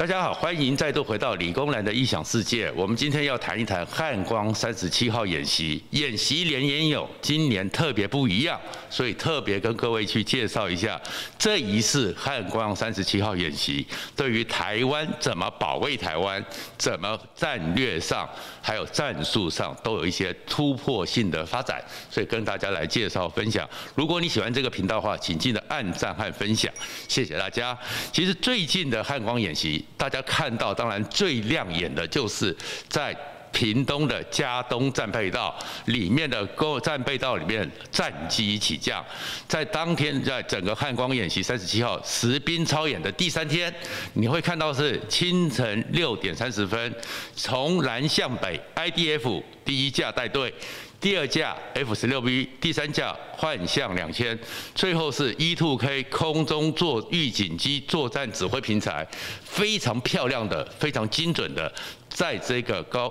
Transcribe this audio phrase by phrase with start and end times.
[0.00, 2.72] 大家好，欢迎再度回到理工男的异想世界。
[2.74, 5.84] 我们今天要谈一谈汉光三十七号演习。
[5.90, 8.58] 演习连年有，今年特别不一样，
[8.88, 10.98] 所以特别跟各位去介绍一下
[11.38, 13.86] 这一次汉光三十七号演习
[14.16, 16.42] 对于台湾怎么保卫台湾，
[16.78, 18.26] 怎么战略上
[18.62, 21.78] 还有战术上都有一些突破性的发展，
[22.10, 23.68] 所以跟大家来介绍分享。
[23.94, 26.72] 如果你喜欢这个频道的话，请记得按赞和分享，
[27.06, 27.78] 谢谢大家。
[28.10, 29.84] 其实最近的汉光演习。
[29.96, 32.56] 大家看到，当然最亮眼的就是
[32.88, 33.16] 在
[33.52, 35.52] 屏东的佳东战备道
[35.86, 39.04] 里面的各战备道里面战机起降，
[39.48, 43.74] 在当天在整个汉光演习三十七号实兵操演的第三天，
[44.12, 46.94] 你会看到是清晨六点三十分，
[47.34, 50.54] 从南向北，IDF 第一架带队。
[51.00, 54.38] 第二架 F 十六 V，第三架幻象两千，
[54.74, 59.06] 最后是 E2K 空中作预警机作战指挥平台，
[59.42, 61.72] 非常漂亮的、非常精准的，
[62.10, 63.10] 在这个高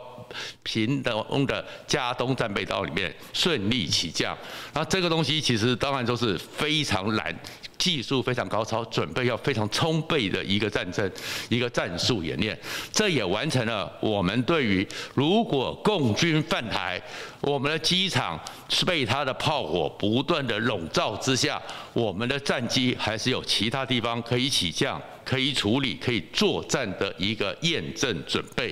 [0.61, 4.37] 屏东的加东战备道里面顺利起降。
[4.73, 7.35] 那这个东西其实当然都是非常难。
[7.79, 11.09] 技术非常高超，准备要非常充沛的一个战争，
[11.47, 12.59] 一个战术演练，
[12.91, 17.01] 这也完成了我们对于如果共军犯台，
[17.41, 21.61] 我们的机场是被他的炮火不断的笼罩之下，
[21.93, 25.01] 我们的战机还是有其他地方可以起降。
[25.25, 28.69] 可以处理、可以作战的一个验证准备。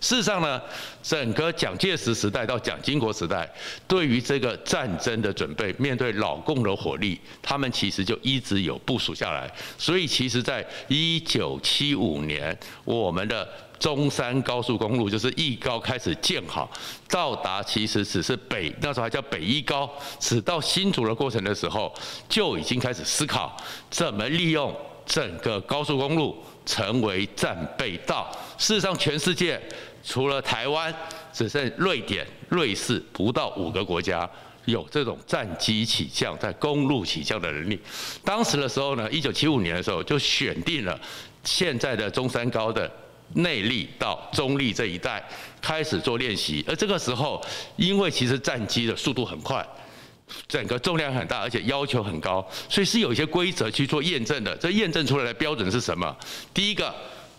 [0.00, 0.60] 事实上呢，
[1.00, 3.48] 整个蒋介石时代到蒋经国时代，
[3.86, 9.48] 对于这个战争的准备，面对老共的火力，他们其实就一直有部署下来。
[9.78, 13.48] 所以，其实在一九七五年，我们的
[13.80, 16.70] 中山高速公路就是一高开始建好，
[17.08, 21.92] 到达其实只是北那时候还叫北一高，直到新竹的过程的时候，
[22.28, 23.56] 就已经开始思考
[23.90, 24.72] 怎么利用。
[25.06, 28.30] 整个高速公路成为战备道。
[28.56, 29.60] 事实上，全世界
[30.04, 30.94] 除了台湾，
[31.32, 34.28] 只剩瑞典、瑞士不到五个国家
[34.66, 37.80] 有这种战机起降在公路起降的能力。
[38.24, 40.96] 当时的时候呢，一九七五年的时候就选定了
[41.42, 42.88] 现在的中山高的
[43.34, 45.22] 内力到中立这一带
[45.60, 46.64] 开始做练习。
[46.68, 47.44] 而这个时候，
[47.76, 49.66] 因为其实战机的速度很快。
[50.46, 54.56] 整个重量很大，而且要求很高，所以是有一些规则去做验证的。
[54.58, 56.16] 这验证出来的标准是什么？
[56.54, 56.94] 第一个，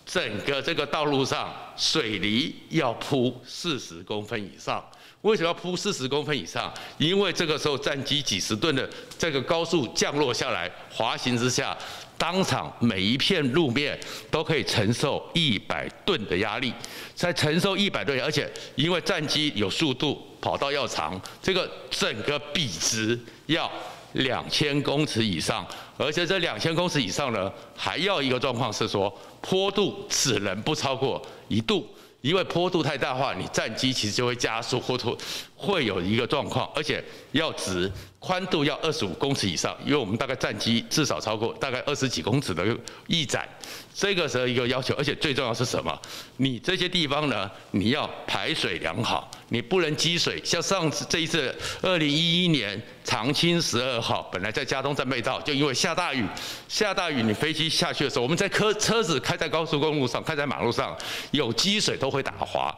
[0.05, 4.83] 整个这个道路上水泥要铺四十公分以上。
[5.21, 6.69] 为什么要铺四十公分以上？
[6.97, 11.77] 因为这个时候战机几十吨的这个高速降落下来，滑行之下，
[12.21, 13.99] 当场每一片路面
[14.29, 16.71] 都可以承受一百吨的压力，
[17.15, 20.21] 在承受一百吨，而且因为战机有速度。
[20.39, 23.71] 跑道要长，这个整个笔直要
[24.13, 25.63] 两千公尺以上，
[25.97, 31.87] 而且这两千公尺以上呢，还要一个状况是说，坡度只能不超过一度，
[32.21, 34.79] 因为坡度太大的话，你战机其实就会加速。
[34.79, 35.15] 或者
[35.61, 37.91] 会有一个状况，而且要直。
[38.21, 42.63] 宽度要二十五公尺以上，因为我们大概战机至少超过大概二十几公尺的
[43.07, 43.49] 翼展，
[43.95, 45.99] 这个时候一个要求，而且最重要是什么？
[46.37, 50.39] 你这些地方呢，你要排水良好，你不能积水。
[50.45, 51.51] 像上次这一次，
[51.81, 56.23] 二零一一年长青十二号本来在佳冬战备道，就因为下大雨，
[56.67, 60.95] 下大雨你飞机下去的时候，我们在车车子开在高速公路上，开在马路上，
[61.31, 62.71] 有积水都会打滑。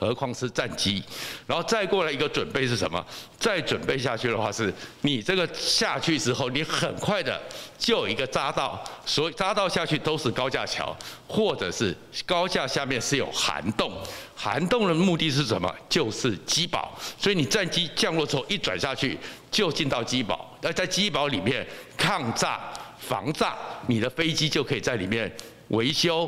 [0.00, 1.02] 何况是战机，
[1.46, 3.04] 然后再过来一个准备是什么？
[3.38, 4.72] 再准备下去的话，是
[5.02, 7.38] 你这个下去之后，你很快的
[7.78, 10.96] 就有一个匝道，所以匝道下去都是高架桥，
[11.28, 11.94] 或者是
[12.24, 13.92] 高架下面是有涵洞，
[14.34, 15.70] 涵洞的目的是什么？
[15.86, 19.18] 就是机堡，所以你战机降落之后一转下去
[19.50, 21.66] 就进到机堡，而在机堡里面
[21.98, 22.58] 抗炸、
[22.98, 23.54] 防炸，
[23.86, 25.30] 你的飞机就可以在里面
[25.68, 26.26] 维修。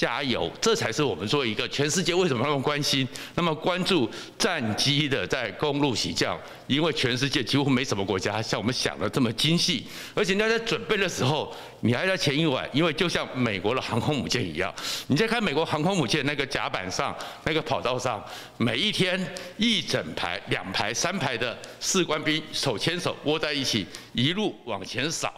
[0.00, 6.40] 加油，这才是我们做一个全世界为什么那么关心、那么关注战机的在公路起降？
[6.66, 9.84] 因为全世界几乎没什么国家像我们想的这么精细，
[10.14, 14.74] 而且你在准备的时候，你还在前一晚，因为就像美国的航空母舰一样，
[15.08, 17.14] 你在看美国航空母舰那个甲板上、
[17.44, 18.24] 那个跑道上，
[18.56, 19.20] 每一天
[19.58, 25.30] 一整排、两排、三排的士官兵手牵手握在一起，一路往前扫。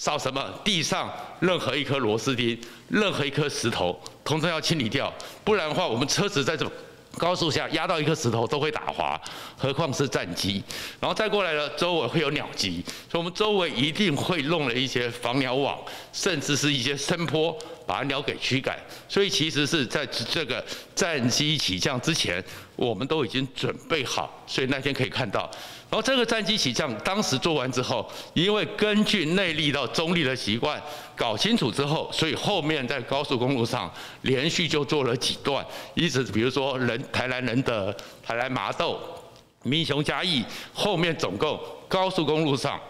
[0.00, 0.42] 扫什么？
[0.64, 2.58] 地上任何一颗螺丝钉，
[2.88, 5.12] 任何一颗石头，通通要清理掉，
[5.44, 6.72] 不然的话，我们车子在这种
[7.18, 9.20] 高速下压到一颗石头都会打滑，
[9.58, 10.64] 何况是战机。
[10.98, 15.78] 然后再过来呢，周围会有鸟击，所以我们周围一定会弄了一些防鸟网，
[16.14, 17.54] 甚至是一些声波，
[17.90, 18.78] 把鸟给驱赶。
[19.08, 20.64] 所以其实是在这个
[20.94, 22.42] 战机起降之前，
[22.76, 25.50] 我们都已经准备好，所以那天可以看到。
[25.90, 30.80] 然后这个战机起降，当时做完之后，因为根据内力到中立的习惯
[31.16, 37.92] 搞清楚之后，所以后面在高速公路上连续就做了几段，一直比如说人台南仁德、
[38.24, 39.00] 台南麻豆、
[39.64, 41.58] 民雄嘉义，后面总共
[41.88, 42.80] 高速公路上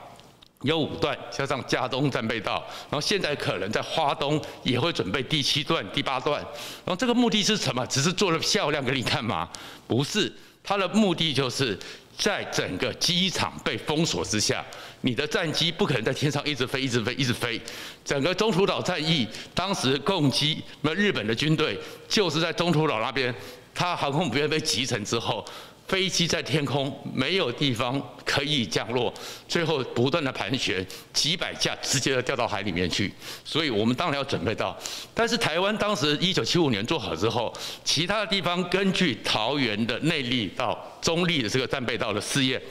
[0.62, 6.40] 有五段，加上加东战备道，然后现在可能在花东也会准备第七段、第八段。
[6.84, 7.86] 然后这个目的是什么？
[7.86, 9.48] 只是做了漂亮给你看吗？
[9.86, 11.78] 不是，它的目的就是。
[12.18, 14.62] 在整个机场被封锁之下，
[15.00, 17.58] 你的战机不可能在天上一直飞、一直飞、一直飞。
[18.04, 23.34] 整个中途岛战役，当时共机那日本的军队就是在中途岛那边，
[23.74, 25.42] 它航空母舰被击沉之后。
[25.90, 29.12] 飞机在天空没有地方可以降落，
[29.48, 33.12] 最后不断的盘旋，几百架直接的掉到海里面去。
[33.44, 34.78] 所以我们当然要准备到，
[35.12, 37.52] 但是台湾当时一九七五年做好之后，
[37.84, 42.62] 其他的地方根据桃园的内力到中立的这个战备道的试验。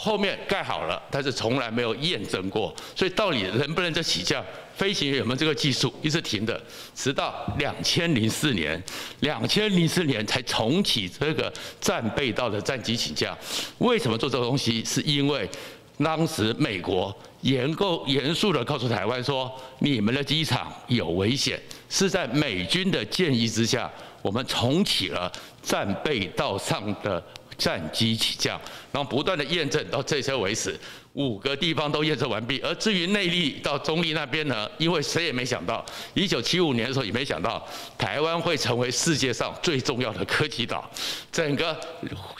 [0.00, 4.42] 后面盖好了，但是从来没有验证过，所以到底能不能再起降？
[4.76, 5.92] 飞行员有没有这个技术？
[6.00, 6.62] 一直停的，
[6.94, 8.80] 直到两千零四年，
[9.20, 13.36] 两千零四年才重启这个战备道的战机起降。
[13.78, 14.84] 为什么做这个东西？
[14.84, 15.50] 是因为
[15.98, 23.90] 当时美国严够严肃地告诉台湾说，你们的机场有危险，是在美军的建议之下，
[24.22, 27.20] 我们重启了战备道上的。
[27.58, 28.58] 战机起降，
[28.92, 30.78] 然后不断的验证到这些为止，
[31.14, 32.60] 五个地方都验证完毕。
[32.60, 35.84] 而至于内力到中立那边呢，因为谁也没想到，
[36.14, 37.66] 一九七五年的时候也没想到，
[37.98, 40.88] 台湾会成为世界上最重要的科技岛。
[41.32, 41.76] 整个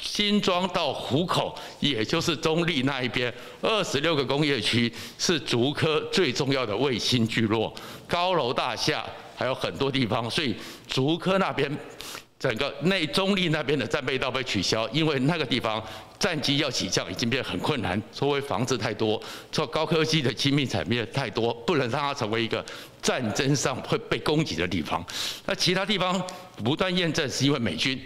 [0.00, 7.74] 新庄到湖口，也就是中立那一边，二十六个工业区是竹科最重要的卫星聚落，
[8.06, 9.04] 高楼大厦
[9.34, 10.54] 还有很多地方，所以
[10.86, 11.76] 竹科那边。
[12.38, 15.82] 整个内中立那边的战备道被取消，因为那个地方
[16.20, 19.20] 战机要起降已经变得很困难，周围房子太多，
[19.50, 22.64] 做高科技的精密产业太多，不能让它成为一个
[23.02, 25.04] 战争上会被攻击的地方。
[25.46, 26.24] 那其他地方
[26.64, 28.00] 不断验证，是因为美军，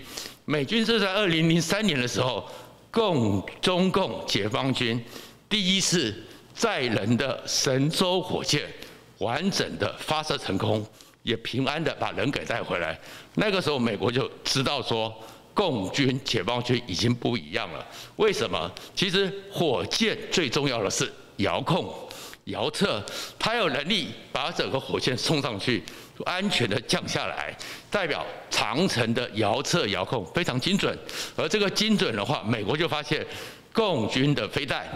[0.47, 2.49] 美军是在二零零三年的时候，
[2.91, 4.99] 共中共解放军
[5.47, 6.15] 第一次
[6.55, 8.63] 载人的神舟火箭
[9.19, 10.87] 完整的发射成功。
[11.23, 12.99] 也平安的把人给带回来。
[13.35, 15.15] 那个时候，美国就知道说，
[15.55, 17.87] 共军、解放军已经不一样了。
[18.17, 18.71] 为什么？
[18.95, 21.93] 其实火箭最重要的是遥控、
[22.45, 23.05] 遥测，
[23.39, 25.83] 它有能力把整个火箭送上去，
[26.25, 27.57] 安全的降下来，
[27.91, 30.99] 代表长城的遥测、遥控非常精准。
[31.37, 33.27] 而这个精准的话，美国就发现。
[33.73, 34.87] 共军的飞弹，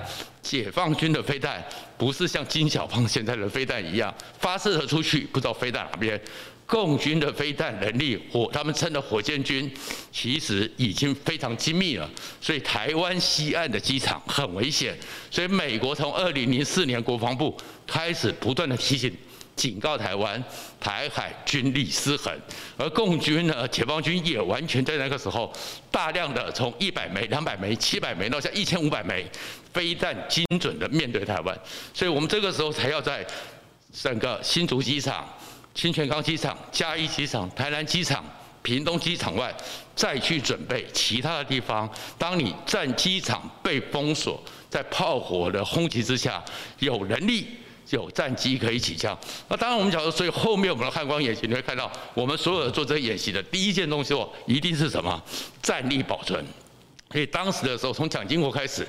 [0.43, 1.65] 解放军的飞弹，
[1.97, 6.21] 不是像金小胖现在的飞弹一样发射了出去，不知道飞到哪边。
[6.67, 9.73] 共军的飞弹能力，火他们称的火箭军，
[10.11, 12.11] 其实已经非常精密了。
[12.41, 14.93] 所以台湾西岸的机场很危险。
[15.31, 17.57] 所以美国从二零零四年国防部
[17.87, 19.17] 开始不断的提醒。
[19.57, 20.43] 警告台湾，
[20.79, 22.33] 台海军力失衡，
[22.77, 25.51] 而共军呢，解放军也完全在那个时候
[25.91, 29.27] 大量的从一百枚、两百枚、七百枚到像一千五百枚
[29.73, 31.59] 飞弹精准的面对台湾，
[31.95, 33.27] 所以我们这个时候才要在
[33.93, 35.27] 整个新竹机场、
[35.75, 38.23] 清泉岗机场、嘉义机场、台南机场、
[38.61, 39.55] 屏东机场外
[39.95, 41.91] 再去准备其他的地方。
[42.19, 46.45] 当你战机场被封锁，在炮火的轰击之下，
[46.79, 47.47] 有能力。
[47.91, 49.17] 有战机可以起降，
[49.49, 55.23] 那当然我们讲说，所以后面我们的汉光演习，你会看到我们所有的做这个演习的第一件东西哦，一定是什么？
[55.63, 56.45] 战力保存。
[57.13, 58.87] 所以当时的时候，从蒋经国开始，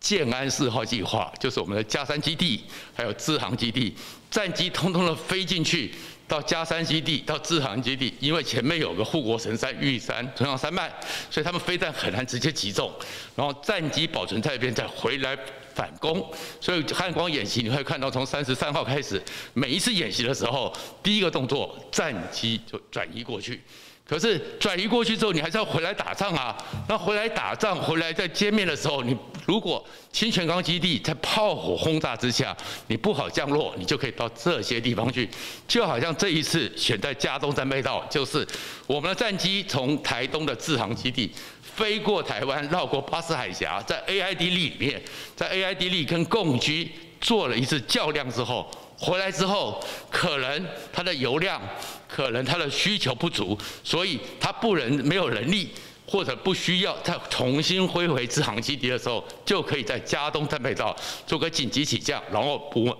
[0.00, 2.64] 建安四号计划就是我们的佳山基地，
[2.94, 3.94] 还有志航基地，
[4.30, 5.92] 战机通通的飞进去。
[6.26, 10.86] 到佳山基地，到志航基地，因为前面有个护国神山玉山、中央山脉，
[11.30, 12.92] 所以他们飞弹很难直接击中，
[13.34, 15.34] 然后战机保存在那边，再回来
[15.78, 16.28] 反攻。
[16.60, 19.22] 所以汉光演习你会看到，从三十三号开始，
[19.54, 23.62] 每一次演习的时候，第一个动作战机就转移过去。
[24.08, 26.56] 可是转移过去之后，你还是要回来打仗啊。
[26.88, 35.28] 那回来打仗，回来在歼灭的时候，你如果清泉岗基地在炮火轰炸之下，你不好降落，你就可以到这些地方去。
[35.66, 38.48] 就好像这一次选在佳冬战备道，就是
[38.86, 45.02] 我们的战机从台东的自航基地飞过台湾，绕过巴士海峡，在 AID 里面，
[45.36, 48.66] 在 AID 力跟共居做了一次较量之后。
[49.00, 51.62] 回来之后，可能它的油量，
[52.08, 55.68] 可能它的需求不足，所以它不能没有能力，
[56.06, 60.96] 或者不需要再重新恢回支航基地的时候，就可以在加东战备道
[61.26, 62.96] 做个紧急起降，然后补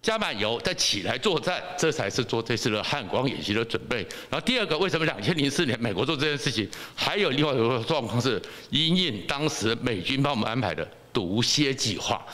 [0.00, 3.96] 加满油，再起来作战，这才是做这次的汉光演习的准备。
[4.30, 6.68] 然后第二个，为什么两千零四年美国做这件事情？
[6.94, 12.24] 还有另外一个状况是，因应当时美军帮我们安排的毒蝎计划。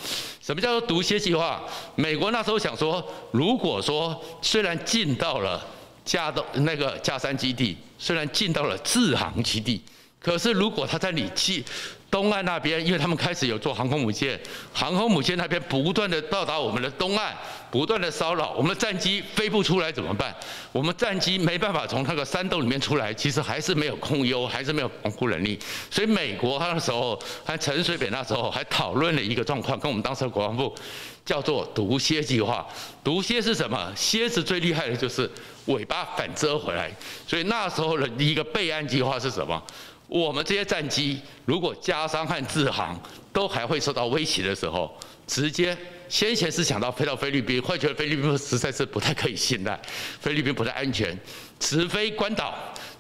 [0.43, 1.65] 什么叫做毒蝎计划？
[1.97, 5.67] 美国那时候想说，如果说虽然进到了
[6.05, 9.83] 加到那个佳山基地，虽然进到了志航基地，
[10.21, 11.65] 可是如果他在你去。
[12.11, 14.39] 东岸那边，因为他们开始有做航空母舰，
[14.73, 17.35] 航空母舰那边不断的到达我们的东岸，
[17.73, 20.33] 不断的骚扰，我们的战机飞不出来怎么办？
[20.71, 25.59] 我们战机没办法从那个山洞里面出来，其实还是没有空优，还是没有防护能力。
[25.91, 30.73] 所以美国那时候，还陈水扁那时候还讨论了一个状况，跟我们当时的国防部
[31.25, 32.67] 叫做毒蝎计划。
[33.03, 33.93] 毒蝎是什么？
[33.97, 35.31] 蝎子最厉害的就是
[35.67, 36.91] 尾巴反折回来，
[37.27, 39.63] 所以那时候的一个备案计划是什么？
[40.07, 43.01] 我们这些战机，如果加商和志航
[43.33, 44.95] 都还会受到威胁的时候，
[45.27, 45.77] 直接
[46.11, 49.81] 先前是想到飞到菲律宾，会觉得菲律宾实在是不太可以信赖，
[50.21, 51.19] 菲律宾不太安全，
[51.59, 52.55] 直飞关岛，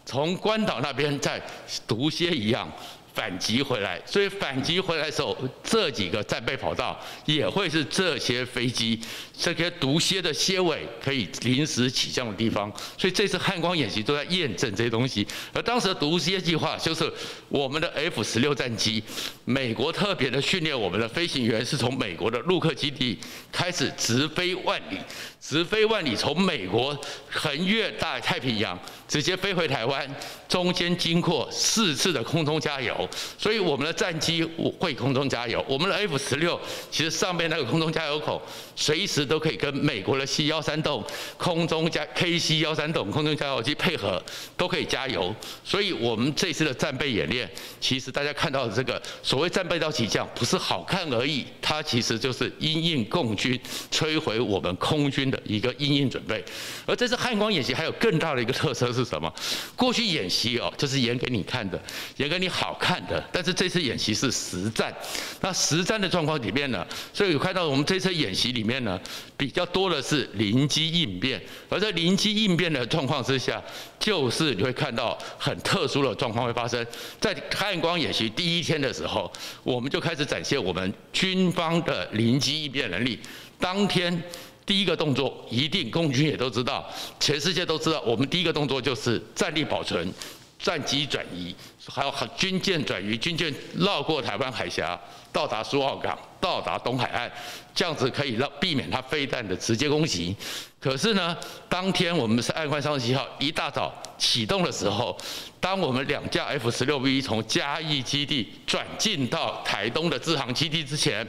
[0.07, 1.41] 从关岛那边再
[1.87, 2.67] 毒蝎一样。
[3.15, 8.99] 反击回来，所以反击回来的时候，这几个战备跑道也会是这些飞机、
[9.39, 12.73] 这些毒蝎的蝎尾可以临时起降的地方。
[12.99, 15.27] 所以这次汉光演习都在验证这些东西。
[15.53, 17.11] 而当时的毒蝎计划就是
[17.49, 19.03] 我们的 F 十六战机，
[19.45, 23.17] 美国特别的训练我们的飞行员是从美国的陆克基地
[23.53, 24.99] 开始直飞万里，
[25.47, 26.99] 直飞万里从美国
[27.31, 30.09] 横越大太平洋，直接飞回台湾，
[30.49, 33.07] 中间经过四次的空中加油。
[33.37, 34.43] 所以我们的战机
[34.81, 36.59] 会空中加油，我们的 F 十六
[36.91, 38.41] 其实上面那个空中加油口，
[38.75, 41.05] 随时都可以跟美国的 C 幺三洞
[41.37, 44.23] 空中加 KC 幺三洞空中加油机配合，
[44.57, 45.35] 都可以加油。
[45.63, 47.47] 所以我们这次的战备演练，
[47.79, 53.61] 其实大家看到的这个所谓战备到起降，不是好看而已，它其实就是因应共军
[53.93, 56.45] 摧毁我们空军一个应应准备。
[56.87, 59.33] 而这次汉光演习还有更大的一个特色是什么？
[59.77, 61.81] 过去演习哦，就是演给你看的，
[62.17, 62.95] 演给你好看。
[63.07, 64.95] 的，但是这次演习是实战，
[65.41, 68.99] 那实战的状况里面呢，所以有看到我们这次演习里面呢，
[69.37, 73.63] 比较多的是临机应变，而在临机应变的状况之下，
[73.99, 76.87] 就是你会看到很特殊的状况会发生。
[77.21, 79.31] 在汉光演习第一天的时候，
[79.63, 83.19] 我们就开始展现我们军方的临机应变能力。
[83.59, 84.23] 当天
[84.67, 86.89] 第一个动作，一定共军也都知道，
[87.21, 90.13] 全世界都知道，我们第一个动作就是战力保存。
[90.57, 91.55] 战机转移，
[91.87, 94.99] 还有军舰转移，军舰绕过台湾海峡，
[95.31, 97.31] 到达苏澳港，到达东海岸，
[97.75, 100.35] 这样子可以让避免它飞弹的直接攻击。
[100.81, 101.37] 可是呢，
[101.69, 105.15] 当天我们是汉光三十七号一大早启动的时候，
[105.61, 111.29] 当我们两架 F 十六 V 从嘉义基地转进到台东的志航基地之前，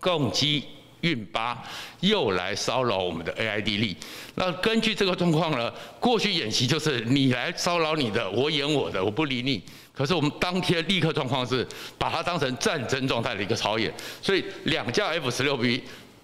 [0.00, 0.64] 共机。
[1.02, 1.62] 运八
[2.00, 3.96] 又来骚扰我们的 AID 力，
[4.34, 9.62] 那根据这个状况呢，过去演习就是你来骚扰你的，我演我的，我不理你。
[9.94, 11.66] 可是我们当天立刻状况是
[11.98, 15.82] 把它当成战争状态的一个操演，所以两架 F 十六 B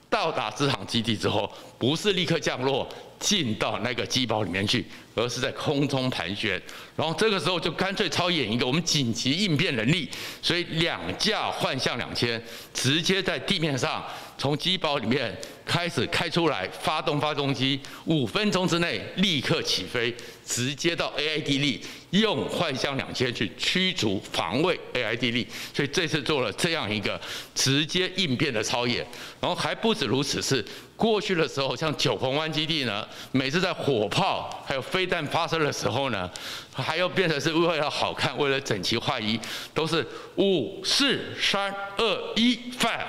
[0.08, 2.88] 到达志航基地之后，不是立刻降落
[3.18, 6.60] 进到那个机堡里面去，而是在空中盘旋，
[6.96, 10.08] 然后这个时候就干脆操演一个我们紧急应变能力，
[10.42, 12.42] 所以两架幻象两千
[12.72, 14.04] 直接在地面上。
[14.36, 15.32] 从机堡里面
[15.64, 20.12] 开始开出来，发动发动机，五分钟之内立刻起飞，
[20.44, 21.80] 直接到 AID 力，
[22.10, 27.18] 用幻象两千去驱逐防卫 AID 力，所以这次做了这样一个
[27.54, 29.06] 直接应变的操演，
[29.40, 30.62] 然后还不止如此，是
[30.96, 36.28] 过去的时候，像九鹏湾基地呢，每次在火炮还有飞一旦发射的时候呢，
[36.72, 39.38] 还要变成是为了好看，为了整齐划一，
[39.72, 40.04] 都是
[40.36, 43.04] 五四三二一 fire。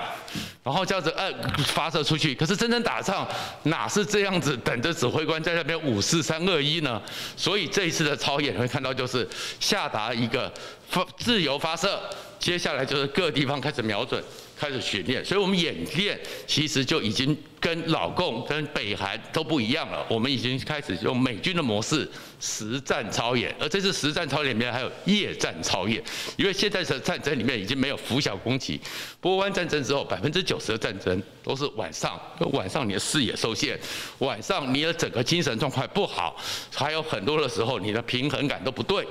[0.64, 1.32] 然后这样子按
[1.68, 3.28] 发射出去，可是真正打仗
[3.64, 4.58] 哪是这样子？
[4.58, 7.02] 等着指挥官在那边五四三二一呢？
[7.38, 9.28] 所以这一次的操演会看到，就是
[9.60, 10.52] 下达一个
[10.90, 12.02] 发自由发射，
[12.46, 14.24] 接下来就是各地方开始瞄准。
[14.58, 20.06] 开始训练，所以我们演练其实就已经跟老共、跟北韩都不一样了。
[20.10, 22.10] 我们已经开始用美军的模式
[22.40, 26.02] 实战操演，而这次实战操演里面还有夜战操演，
[26.38, 28.80] 因为现在的战争里面已经没有拂晓攻击。
[29.20, 32.18] 波湾战争之后，百分之九十的战争都是晚上，
[32.54, 33.78] 晚上你的视野受限，
[34.20, 36.42] 晚上你的整个精神状态不好，
[36.74, 39.06] 还有很多的时候你的平衡感都不对。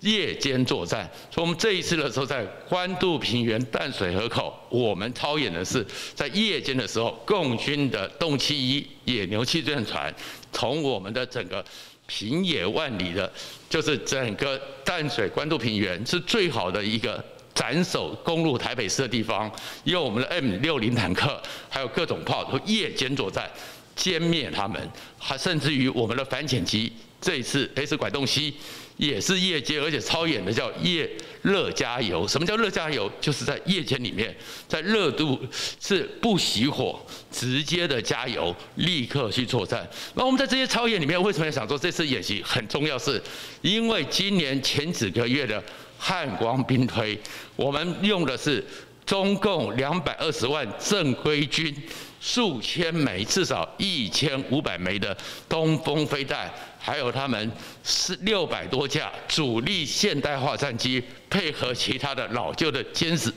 [0.00, 5.84] 夜间作战，所以我们这一次的时候，在关渡平原淡水河口，我们操演的是
[6.14, 10.14] 在夜间的时候，共军的洞七一野牛气垫船，
[10.52, 11.64] 从我们的整个
[12.06, 13.32] 平野万里的，
[13.68, 17.24] 就是整个淡水关渡平原是最好的一个
[17.54, 19.50] 斩首攻入台北市的地方，
[19.84, 23.50] 用我们的 M 六零坦克，还有各种炮，都夜间作战，
[23.96, 24.88] 歼灭他们，
[25.18, 28.52] 还甚至于我们的反潜机，这一次 S 拐洞 C
[28.96, 31.10] 也是夜间，而且操演的叫夜
[31.42, 32.26] 热加油。
[32.26, 33.10] 什么叫热加油？
[33.20, 34.34] 就是在夜间里面，
[34.68, 35.38] 在热度
[35.80, 39.88] 是不熄火，直接的加油，立刻去作战。
[40.14, 42.98] 那我们在这些操演里面，为什么要想说这次演习很重要？
[42.98, 43.20] 是
[43.60, 45.62] 因为今年前几个月的
[45.98, 47.18] 汉光兵推，
[47.54, 48.64] 我们用的是
[49.04, 51.74] 中共两百二十万正规军。
[52.18, 55.16] 数千枚，至少一千五百枚的
[55.48, 56.52] 东风飞弹，
[56.86, 57.50] 还有他们
[57.82, 63.34] 是六百多架主力现代化战机，配合其他的老旧的歼十、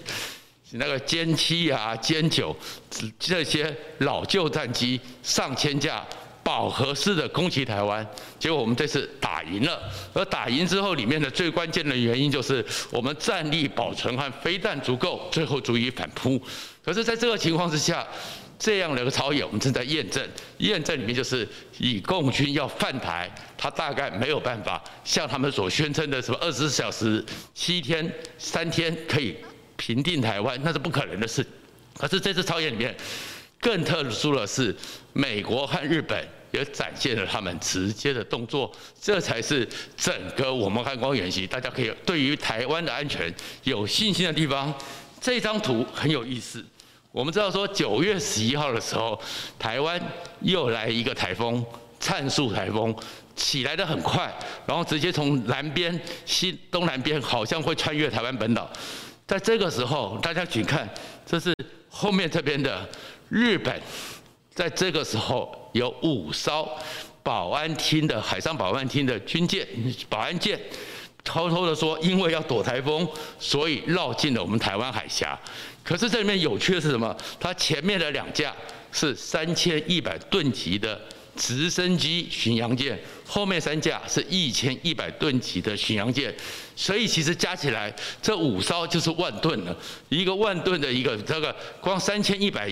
[0.73, 2.55] 那个歼七啊、歼九
[3.17, 6.05] 这些老旧战机上千架，
[6.43, 8.07] 饱和式的攻击台湾。
[8.37, 9.81] 结果我们这次打赢了，
[10.13, 16.39] 而打赢之后，里面的最关键的原因就是我们战力保存和飞弹足够，最后足以反扑。
[16.85, 18.05] 可是，在这个情况之下，
[18.59, 20.21] 这样的一个操演，我们正在验证。
[20.57, 21.47] 验证里面就是，
[21.77, 27.23] 以共军要犯台，他大概没有办法像他们所宣称的什么二十四小时、
[27.55, 29.37] 七天、三天可以
[29.77, 31.43] 平定台湾，那是不可能的事。
[31.97, 32.93] 可是这次操演里面，
[33.61, 34.75] 更特殊的是，
[35.13, 38.69] 美国和日本也展现了他们直接的动作，
[39.01, 44.73] 这才是整个我们汉光演习，大家可以对于台湾的安全有信心的地方。
[45.21, 46.63] 这张图很有意思。
[47.11, 49.19] 我们知道说九月十一号的时候，
[49.57, 49.99] 台湾
[50.41, 51.65] 又来一个台风，
[51.99, 52.95] 灿树台风
[53.35, 54.31] 起来得很快，
[54.67, 58.69] 然后直接从南边西东南边好像会穿越台湾本岛。
[59.25, 60.87] 在这个时候，大家请看，
[61.25, 61.51] 这是
[61.89, 62.87] 后面这边的
[63.29, 63.81] 日本，
[64.53, 66.69] 在这个时候有五艘
[67.23, 69.67] 保安厅的海上保安厅的军舰、
[70.07, 70.59] 保安舰，
[71.29, 73.07] 偷偷的说，因为要躲台风，
[73.37, 75.39] 所以绕进了我们台湾海峡。
[75.83, 77.15] 可是这里面有趣的是什么？
[77.39, 78.51] 它前面的两架
[78.91, 80.99] 是三千一百吨级的
[81.35, 86.33] 直升机巡洋舰，后面三架是一千一百吨级的巡洋舰，
[86.75, 87.93] 所以其实加起来
[88.23, 89.77] 这五艘就是万吨了，
[90.09, 92.67] 一个万吨的一个这个光三千一百。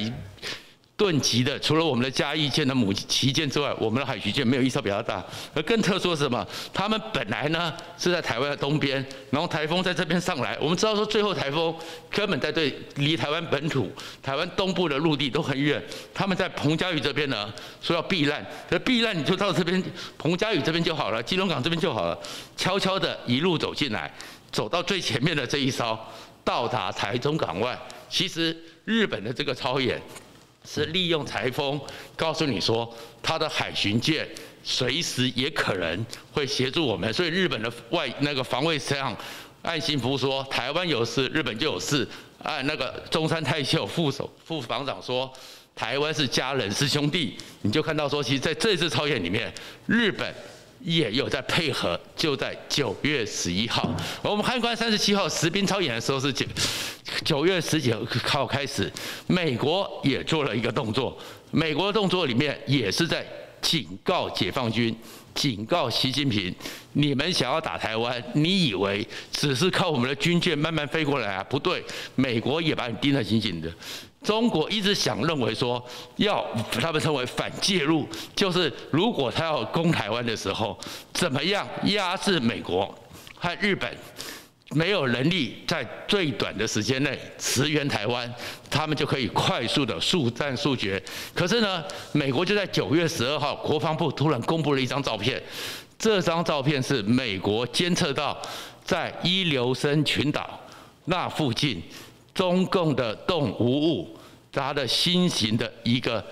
[0.98, 5.24] 吨级的，除了我们的嘉义舰的母旗舰之外，我们的海巡舰没有一艘比较大。
[5.54, 6.46] 而更特殊的是什么？
[6.74, 10.58] 他们本来呢是在台湾的东边，然后台风在这边上来。
[10.60, 11.74] 我们知道说最后台风
[12.10, 13.92] 根本在对离台湾本土、
[14.24, 15.80] 台湾东部的陆地都很远。
[16.16, 19.82] 他们在彭佳屿这边呢说要避难，可避难你就到这边
[20.18, 22.18] 彭佳屿这边就好了，基隆港这边就好了。
[22.56, 24.12] 悄悄的一路走进来，
[24.52, 25.96] 走到最前面的这一艘，
[26.44, 27.78] 到达台中港外。
[28.10, 30.02] 其实日本的这个操演。
[30.70, 31.80] 是利用台风，
[32.18, 34.28] 告诉你说，他的海巡舰
[34.64, 37.12] 随时也可能会协助我们。
[37.14, 39.16] 所以日本的外那个防卫上，
[39.62, 42.06] 岸信夫说，台湾有事，日本就有事。
[42.44, 45.32] 按那个中山泰秀副首副防长说，
[45.74, 47.38] 台湾是家人，是兄弟。
[47.62, 49.52] 你就看到说，其实在这次操演里面，
[49.86, 50.36] 日本。
[50.82, 56.46] 也有在配合，就在九月十一号，我们汉官三十七号实兵操演的时候是九
[57.24, 58.92] 九月十九号开始，
[59.28, 61.18] 美国也做了一个动作，
[61.52, 63.26] 美国的动作里面也是在
[63.62, 64.96] 警告解放军，
[65.34, 66.54] 警告习近平，
[66.94, 71.44] 你们想要打台湾，你以为只是靠我们的军舰慢慢飞过来啊？
[71.50, 71.84] 不对，
[72.16, 73.72] 美国也把你盯得紧紧的。
[74.24, 75.82] 中国一直想认为说，
[76.18, 76.46] 要
[76.82, 80.78] 他们称为反介入，就是如果他要攻台湾的时候，
[81.14, 82.94] 怎么样压制美国
[83.38, 83.90] 和日本，
[84.72, 88.30] 没有能力在最短的时间内驰援台湾，
[88.70, 91.02] 他们就可以快速的速战速决。
[91.34, 95.42] 可是呢，美国就在九月十二号，国防部突然公布了一张照片，
[95.98, 98.38] 这张照片是美国监测到
[98.84, 100.60] 在伊留申群岛
[101.06, 101.82] 那附近，
[102.38, 104.16] 中共的动无误。
[104.52, 106.24] 他的新型的一个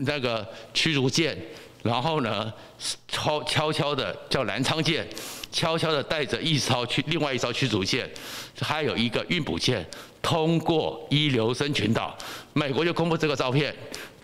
[0.00, 1.38] 那个驱逐舰，
[1.82, 2.52] 然后呢，
[3.08, 5.06] 悄悄悄的叫南昌舰，
[5.50, 8.10] 悄悄的带着一艘驱另外一艘驱逐舰，
[8.60, 9.86] 还有一个运补舰
[10.20, 12.14] 通过伊留申群岛，
[12.52, 13.74] 美国就公布这个照片，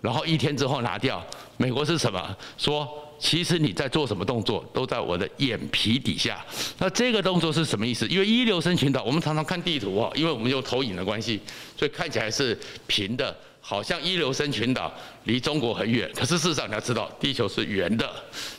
[0.03, 1.25] 然后一天之后拿掉。
[1.57, 2.37] 美国是什么？
[2.59, 2.87] 说。
[3.19, 6.45] 其实你在做什么动作，都在我的眼皮底下。
[6.79, 8.07] 那这个动作是什么意思？
[8.07, 11.41] 因为一流生群岛，我们常常看地图啊，因为我们有投影的关系，
[11.77, 14.93] 所以看起来是平的，好像一流生群岛
[15.25, 16.11] 离中国很远。
[16.15, 18.09] 可是事实上你要知道，地球是圆的。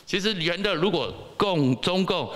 [0.06, 2.30] 其实圆的，如果共中共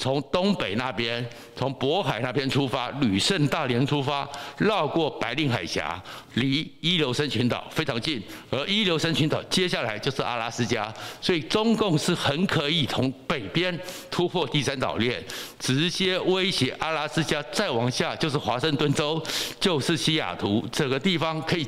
[0.00, 6.02] 从东北那边，从渤海那边出发，旅顺大连出发，绕过白令海峡，
[6.34, 13.78] 离伊留申群岛非常近，而伊留申群岛接下来就是阿拉斯加，所以中共是很可以从北边
[14.10, 15.22] 突破第三岛链，
[15.58, 19.22] 直接威胁阿拉斯加，再往下就是华盛顿州，
[19.60, 21.66] 就是西雅图，这个地方可以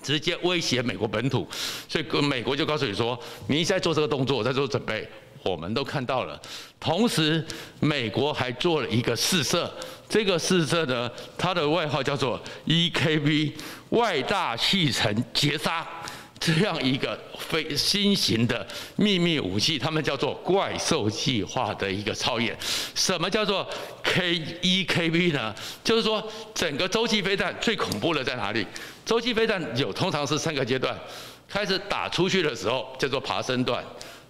[0.00, 1.44] 直接威胁美国本土，
[1.88, 5.04] 所以美国就告诉你说，你在做这个动作，在做准备。
[5.48, 6.40] 我们都看到了，
[6.80, 7.44] 同时
[7.80, 9.72] 美国还做了一个试射，
[10.08, 13.52] 这个试射呢，它的外号叫做 EKB
[13.90, 15.86] 外大气层截杀，
[16.40, 22.56] 这样一个非新型的秘密武器，他们叫做怪兽计划的一个操演。
[22.94, 23.66] 什么叫做
[24.02, 25.54] K EKB 呢？
[25.84, 28.66] 就是说整个洲际飞弹最恐怖的在哪里？
[29.04, 30.98] 洲际飞弹有通常是三个阶段，
[31.48, 33.84] 开始打出去的时候叫做爬升段。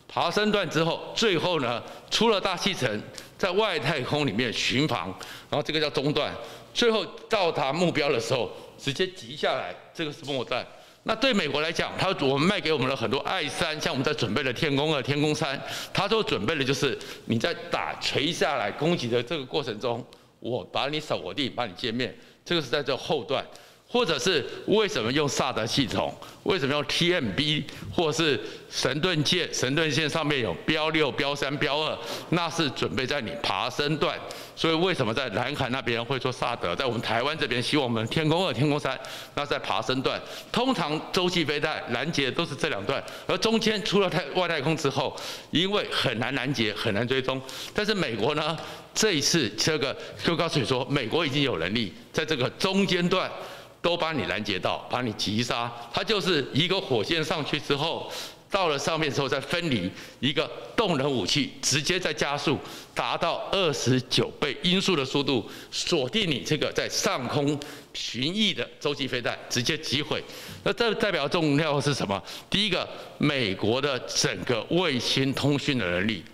[0.09, 3.03] 爬升段之后，最后呢，出了大气层，
[3.37, 5.09] 在外太空里面巡航，
[5.51, 6.33] 然后这个叫中段，
[6.73, 10.65] 最后到达目标的时候，直接急下来，这个是末段。
[11.03, 15.61] 那对美国来讲，他我们卖给我们了很多爱三，像我们在准备的天宫二、天宫三，
[15.93, 20.05] 他都准备的就是你在打垂下来攻击的这个过程中，
[20.41, 22.13] 我把你扫我地，把你歼灭，
[22.45, 23.47] 这个是在这后段。
[23.89, 26.15] 或者是为什么用萨德系统？
[26.43, 27.65] 为什么用 TMB？
[27.95, 29.49] 或是神盾舰？
[29.55, 31.97] 神盾舰上面有标六、标三、标二，
[32.31, 34.19] 那是准备在你爬升段。
[34.55, 36.75] 所以为什么在南海那边会做萨德？
[36.75, 38.99] 在我们台湾这边，希望我们天宫二、天宫三，
[39.35, 40.21] 那在爬升段。
[40.51, 45.17] 通常洲际飞弹拦截都是这两段，而中间出了太外太空之后，
[45.51, 47.41] 因为很难拦截、很难追踪。
[47.73, 48.57] 但是美国呢，
[48.95, 53.31] 这一次这个就告诉你说，美国已经有能力在这个中间段。
[53.87, 55.73] 都把你拦截到，把你击杀。
[55.95, 58.11] 它就是一个火箭上去之后，
[58.51, 62.59] 到了上面之后再分离，一个动能武器直接再加速，
[62.93, 67.57] 达到二十九倍音速的速度，锁定你这个在上空
[67.95, 70.21] 巡弋的洲际飞弹，直接击毁。
[70.65, 72.21] 那这代表重要是什么？
[72.51, 76.25] 第一个，美国的整个卫星通讯的能力。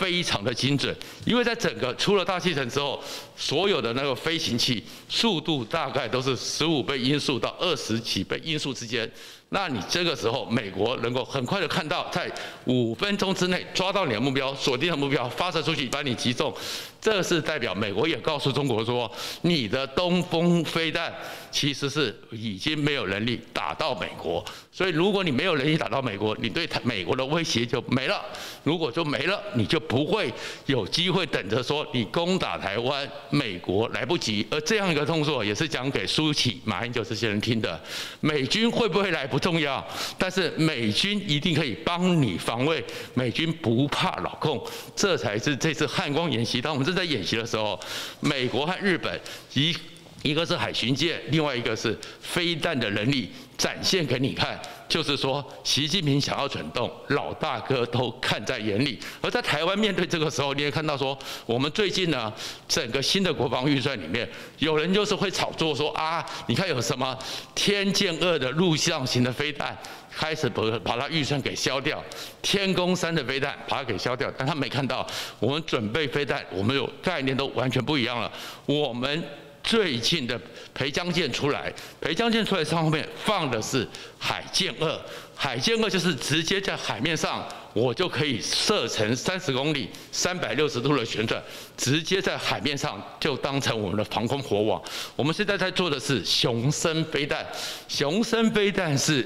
[0.00, 2.98] 非常的精准，因为在整个出了大气层之后，
[3.36, 9.10] 所有的那个飞行器速度大概都是十五倍音速到二十几倍音速之间。
[9.52, 12.30] 那你这个时候，美国能够很快的看到，在
[12.66, 16.54] 五分钟之内抓到你的目标，锁定的目标，发射出去把你击中，
[17.00, 19.10] 这是代表美国也告诉中国说，
[19.42, 21.12] 你的东风飞弹
[21.50, 24.44] 其实是已经没有能力打到美国。
[24.72, 28.24] 所以如果你没有能力打到美国，你对台美国的威胁就没了。
[28.62, 30.32] 如果就没了，你就不会
[30.66, 34.46] 有机会等着说你攻打台湾，美国来不及。
[34.48, 37.78] 而这样一个动作也是讲给苏起、马英九这些人听的，
[38.20, 39.84] 美军会不会来不重要，
[40.18, 44.62] 但是美军一定可以帮你防卫，美军不怕老共，
[44.94, 46.60] 这才是这次汉光演习。
[46.60, 47.80] 当我们正在演习的时候，
[48.20, 49.20] 美国和日本
[49.54, 49.74] 一
[50.22, 54.60] 一个是海巡舰，另外一个是飞弹的能力展现给你看。
[54.88, 58.98] 就是说，习近平想要蠢动，老大哥都看在眼里。
[59.20, 62.32] 而在台湾面对这个时候，你也看到说，我们最近呢，
[62.66, 64.28] 整个新的国防预算里面，
[64.58, 67.16] 有人就是会炒作说啊，你看有什么
[67.54, 69.78] 天剑二的陆上型的飞弹，
[70.10, 72.02] 开始把把它预算给消掉，
[72.42, 75.06] 天宫三的飞弹把它给消掉，但他没看到
[75.38, 78.30] 我们准备飞弹，我们有概念都完全不一样了，
[78.66, 79.22] 我们。
[79.70, 80.36] 最近的
[80.74, 83.86] 培江舰出来，培江舰出来上面放的是
[84.18, 85.00] 海剑二，
[85.32, 91.40] 海剑二就是直接在海面上，我就可以射程三十公里、三百六十度的旋转，
[91.76, 94.82] 直接在海面上就当成我们的防空火网。
[95.14, 97.46] 我们现在在做的是雄升飞弹，
[97.86, 99.24] 雄升飞弹是。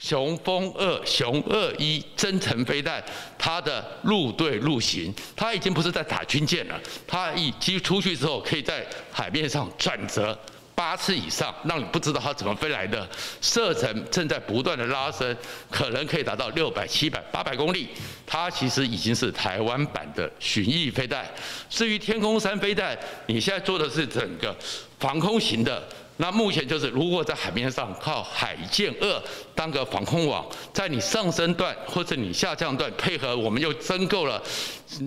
[0.00, 3.04] 雄风二、雄二一增程飞弹，
[3.36, 10.36] 它的陆对陆行，它已经不是在打军舰了，它已经出去之后，可以在海面上转折
[10.74, 13.06] 八次以上，让你不知道它怎么飞来的。
[13.42, 15.36] 射程正在不断的拉伸，
[15.70, 17.88] 可能可以达到六百、七百、八百公里。
[18.26, 21.26] 它其实已经是台湾版的巡弋飞弹。
[21.68, 24.56] 至于天空三飞弹，你现在做的是整个
[24.98, 25.86] 防空型的。
[26.20, 29.22] 那目前就是，如果在海面上靠海剑二
[29.54, 34.40] 当个防空网，在你上升段或者你下降段配合，我们又增购了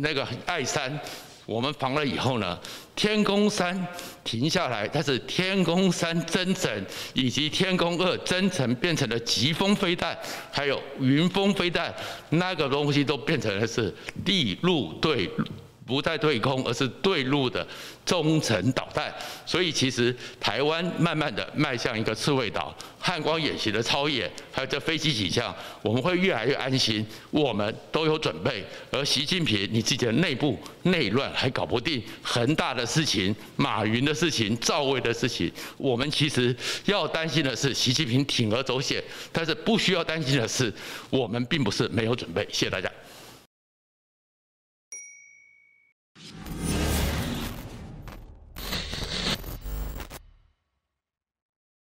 [0.01, 0.99] 那个爱三，
[1.45, 2.57] 我们防了以后呢，
[2.95, 3.87] 天宫三
[4.23, 10.17] 停下来，但是天宫三增程以及天宫二增程变成了疾风飞弹，
[10.51, 11.93] 还有云峰飞弹，
[12.29, 13.93] 那个东西都变成了是
[14.25, 15.29] 陆陆对
[15.93, 17.65] 不再对空，而是对陆的
[18.03, 19.13] 中程导弹。
[19.45, 27.05] 所以其实台湾慢慢的迈向一个刺猬岛，汉光演习的操演，还有这飞机起降，我们会越来越安心。
[27.29, 40.73] 我们都有准备，而习近平你自己的内部内乱还搞不定，恒大的事情、马云的事情、赵薇的事情，我们其实要担心的是习近平铤而走险，但是不需要担心的是，
[41.09, 42.43] 我们并不是没有准备。
[42.51, 42.89] 谢谢大家。